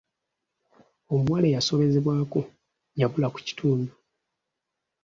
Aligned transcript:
Omuwala 1.13 1.45
eyasobezebwako 1.49 2.39
yabula 2.99 3.27
ku 3.33 3.39
kitundu. 3.47 3.91